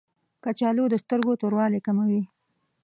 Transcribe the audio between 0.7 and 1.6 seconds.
د سترګو